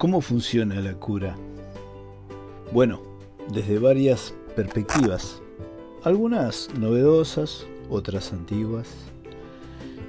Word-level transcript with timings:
¿Cómo 0.00 0.22
funciona 0.22 0.80
la 0.80 0.94
cura? 0.94 1.36
Bueno, 2.72 3.02
desde 3.52 3.78
varias 3.78 4.34
perspectivas, 4.56 5.42
algunas 6.04 6.70
novedosas, 6.78 7.66
otras 7.90 8.32
antiguas, 8.32 8.88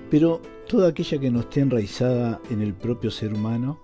pero 0.10 0.42
toda 0.70 0.88
aquella 0.88 1.20
que 1.20 1.30
no 1.30 1.42
esté 1.42 1.60
enraizada 1.60 2.40
en 2.50 2.62
el 2.62 2.74
propio 2.74 3.12
ser 3.12 3.34
humano, 3.34 3.82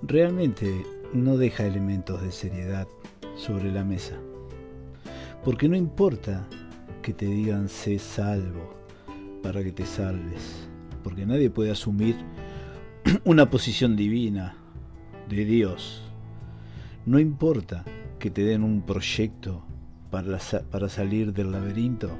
realmente 0.00 0.86
no 1.12 1.36
deja 1.36 1.66
elementos 1.66 2.22
de 2.22 2.32
seriedad 2.32 2.88
sobre 3.36 3.70
la 3.70 3.84
mesa. 3.84 4.16
Porque 5.44 5.68
no 5.68 5.76
importa 5.76 6.48
que 7.02 7.12
te 7.12 7.26
digan 7.26 7.68
sé 7.68 7.98
salvo 7.98 8.72
para 9.42 9.62
que 9.62 9.72
te 9.72 9.84
salves, 9.84 10.66
porque 11.04 11.26
nadie 11.26 11.50
puede 11.50 11.72
asumir 11.72 12.16
una 13.24 13.50
posición 13.50 13.96
divina 13.96 14.56
de 15.30 15.44
Dios. 15.44 16.02
No 17.06 17.18
importa 17.18 17.84
que 18.18 18.30
te 18.30 18.44
den 18.44 18.62
un 18.62 18.82
proyecto 18.82 19.62
para, 20.10 20.38
para 20.70 20.88
salir 20.88 21.32
del 21.32 21.52
laberinto, 21.52 22.10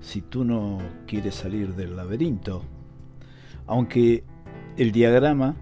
si 0.00 0.22
tú 0.22 0.44
no 0.44 0.78
quieres 1.06 1.34
salir 1.34 1.74
del 1.74 1.96
laberinto. 1.96 2.62
Aunque 3.66 4.24
el 4.76 4.92
diagrama 4.92 5.56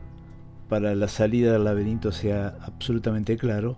para 0.68 0.94
la 0.94 1.08
salida 1.08 1.52
del 1.52 1.64
laberinto 1.64 2.12
sea 2.12 2.56
absolutamente 2.60 3.36
claro, 3.36 3.76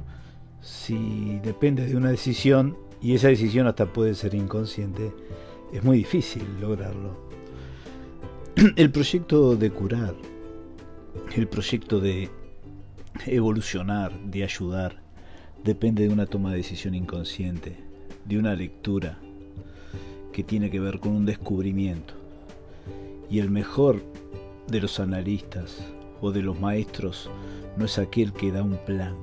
si 0.60 1.38
depende 1.42 1.86
de 1.86 1.96
una 1.96 2.10
decisión, 2.10 2.76
y 3.00 3.14
esa 3.14 3.28
decisión 3.28 3.68
hasta 3.68 3.92
puede 3.92 4.14
ser 4.14 4.34
inconsciente, 4.34 5.12
es 5.72 5.84
muy 5.84 5.98
difícil 5.98 6.42
lograrlo. 6.60 7.28
El 8.76 8.90
proyecto 8.90 9.54
de 9.54 9.70
curar, 9.70 10.14
el 11.36 11.46
proyecto 11.46 12.00
de 12.00 12.30
evolucionar, 13.26 14.18
de 14.24 14.44
ayudar, 14.44 15.02
depende 15.64 16.04
de 16.04 16.12
una 16.12 16.26
toma 16.26 16.50
de 16.50 16.58
decisión 16.58 16.94
inconsciente, 16.94 17.76
de 18.24 18.38
una 18.38 18.54
lectura 18.54 19.18
que 20.32 20.44
tiene 20.44 20.70
que 20.70 20.80
ver 20.80 21.00
con 21.00 21.12
un 21.12 21.26
descubrimiento. 21.26 22.14
Y 23.30 23.40
el 23.40 23.50
mejor 23.50 24.02
de 24.68 24.80
los 24.80 25.00
analistas 25.00 25.84
o 26.20 26.30
de 26.30 26.42
los 26.42 26.58
maestros 26.60 27.30
no 27.76 27.84
es 27.84 27.98
aquel 27.98 28.32
que 28.32 28.52
da 28.52 28.62
un 28.62 28.78
plan, 28.84 29.16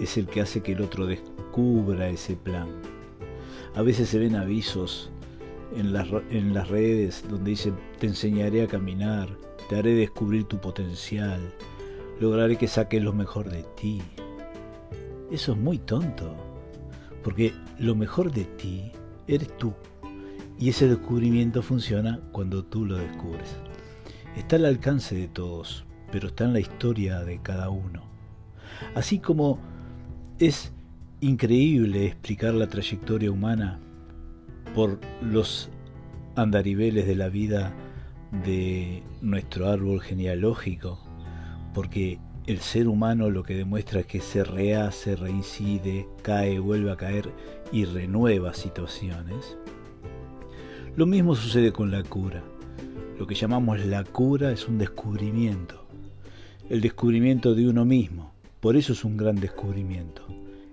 es 0.00 0.16
el 0.16 0.26
que 0.26 0.40
hace 0.40 0.62
que 0.62 0.72
el 0.72 0.82
otro 0.82 1.06
descubra 1.06 2.08
ese 2.08 2.36
plan. 2.36 2.68
A 3.74 3.82
veces 3.82 4.08
se 4.08 4.18
ven 4.18 4.36
avisos 4.36 5.10
en 5.76 5.92
las, 5.92 6.08
en 6.30 6.54
las 6.54 6.68
redes 6.68 7.24
donde 7.28 7.50
dicen 7.50 7.74
te 7.98 8.06
enseñaré 8.06 8.62
a 8.62 8.68
caminar, 8.68 9.28
te 9.68 9.76
haré 9.76 9.94
descubrir 9.94 10.44
tu 10.44 10.58
potencial, 10.58 11.40
lograré 12.20 12.56
que 12.56 12.68
saques 12.68 13.02
lo 13.02 13.12
mejor 13.12 13.50
de 13.50 13.62
ti. 13.76 14.02
Eso 15.30 15.52
es 15.52 15.58
muy 15.58 15.78
tonto, 15.78 16.34
porque 17.22 17.52
lo 17.78 17.94
mejor 17.94 18.32
de 18.32 18.44
ti 18.44 18.92
eres 19.26 19.56
tú. 19.58 19.74
Y 20.58 20.70
ese 20.70 20.88
descubrimiento 20.88 21.62
funciona 21.62 22.20
cuando 22.32 22.64
tú 22.64 22.84
lo 22.84 22.96
descubres. 22.96 23.56
Está 24.36 24.56
al 24.56 24.64
alcance 24.64 25.14
de 25.14 25.28
todos, 25.28 25.84
pero 26.10 26.28
está 26.28 26.44
en 26.44 26.54
la 26.54 26.60
historia 26.60 27.20
de 27.20 27.40
cada 27.40 27.70
uno. 27.70 28.02
Así 28.94 29.18
como 29.18 29.58
es 30.38 30.72
increíble 31.20 32.06
explicar 32.06 32.54
la 32.54 32.68
trayectoria 32.68 33.30
humana 33.30 33.80
por 34.74 35.00
los 35.20 35.68
andariveles 36.36 37.06
de 37.06 37.16
la 37.16 37.28
vida 37.28 37.74
de 38.44 39.02
nuestro 39.20 39.68
árbol 39.68 40.00
genealógico, 40.00 41.07
porque 41.74 42.18
el 42.46 42.60
ser 42.60 42.88
humano 42.88 43.30
lo 43.30 43.42
que 43.42 43.54
demuestra 43.54 44.00
es 44.00 44.06
que 44.06 44.20
se 44.20 44.42
rehace, 44.42 45.16
reincide, 45.16 46.08
cae, 46.22 46.58
vuelve 46.58 46.90
a 46.90 46.96
caer 46.96 47.30
y 47.72 47.84
renueva 47.84 48.54
situaciones. 48.54 49.56
Lo 50.96 51.06
mismo 51.06 51.34
sucede 51.34 51.72
con 51.72 51.90
la 51.90 52.02
cura. 52.02 52.42
Lo 53.18 53.26
que 53.26 53.34
llamamos 53.34 53.84
la 53.84 54.02
cura 54.04 54.50
es 54.50 54.66
un 54.66 54.78
descubrimiento, 54.78 55.84
el 56.70 56.80
descubrimiento 56.80 57.54
de 57.54 57.68
uno 57.68 57.84
mismo. 57.84 58.32
Por 58.60 58.76
eso 58.76 58.92
es 58.92 59.04
un 59.04 59.16
gran 59.16 59.36
descubrimiento. 59.36 60.22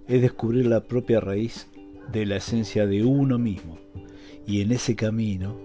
Es 0.07 0.21
descubrir 0.21 0.65
la 0.67 0.81
propia 0.81 1.19
raíz 1.19 1.67
de 2.11 2.25
la 2.25 2.37
esencia 2.37 2.85
de 2.85 3.03
uno 3.03 3.37
mismo 3.37 3.77
y 4.47 4.61
en 4.61 4.71
ese 4.71 4.95
camino 4.95 5.57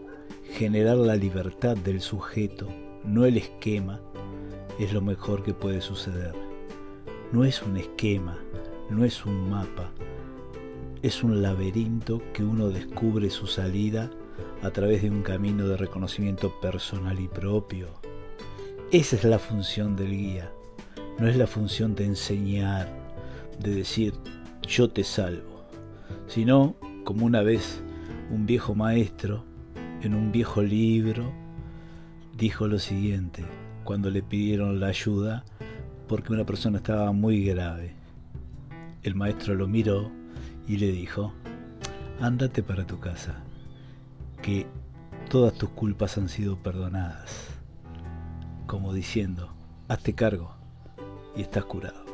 generar 0.53 0.97
la 0.97 1.17
libertad 1.17 1.77
del 1.77 2.01
sujeto, 2.01 2.69
no 3.05 3.25
el 3.25 3.37
esquema, 3.37 4.01
es 4.81 4.95
lo 4.95 5.03
mejor 5.03 5.43
que 5.43 5.53
puede 5.53 5.83
suceder. 5.83 6.35
No 7.33 7.45
es 7.45 7.63
un 7.63 7.77
esquema, 7.77 8.39
no 8.89 9.05
es 9.05 9.27
un 9.27 9.51
mapa, 9.51 9.93
es 11.03 11.23
un 11.23 11.43
laberinto 11.43 12.23
que 12.33 12.43
uno 12.43 12.71
descubre 12.71 13.29
su 13.29 13.47
salida 13.47 14.11
a 14.63 14.71
través 14.71 15.03
de 15.03 15.11
un 15.11 15.23
camino 15.23 15.69
de 15.69 15.77
reconocimiento 15.77 16.59
personal 16.61 17.21
y 17.21 17.29
propio. 17.29 17.89
Esa 18.91 19.17
es 19.17 19.25
la 19.25 19.39
función 19.39 19.97
del 19.97 20.13
guía, 20.13 20.51
no 21.19 21.29
es 21.29 21.37
la 21.37 21.47
función 21.47 21.95
de 21.95 22.07
enseñar, 22.07 22.89
de 23.59 23.75
decir 23.75 24.15
yo 24.67 24.89
te 24.89 25.05
salvo, 25.05 25.63
sino 26.27 26.75
como 27.05 27.27
una 27.27 27.43
vez 27.43 27.83
un 28.31 28.47
viejo 28.47 28.75
maestro 28.75 29.45
en 30.01 30.15
un 30.15 30.33
viejo 30.33 30.63
libro 30.63 31.31
dijo 32.35 32.67
lo 32.67 32.79
siguiente 32.79 33.45
cuando 33.85 34.11
le 34.11 34.23
pidieron 34.23 34.81
la 34.81 34.89
ayuda 34.89 35.45
porque 36.09 36.33
una 36.33 36.45
persona 36.45 36.79
estaba 36.79 37.13
muy 37.13 37.45
grave. 37.45 37.95
El 39.03 39.15
maestro 39.15 39.55
lo 39.55 39.69
miró 39.69 40.11
y 40.67 40.77
le 40.77 40.91
dijo, 40.91 41.33
ándate 42.21 42.63
para 42.63 42.87
tu 42.87 42.99
casa, 42.99 43.37
que 44.43 44.67
todas 45.29 45.55
tus 45.55 45.71
culpas 45.71 46.19
han 46.19 46.29
sido 46.29 46.57
perdonadas, 46.57 47.49
como 48.67 48.93
diciendo, 48.93 49.55
hazte 49.89 50.15
cargo 50.15 50.55
y 51.37 51.43
estás 51.43 51.65
curado. 51.65 52.10